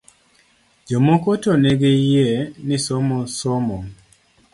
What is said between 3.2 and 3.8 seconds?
somo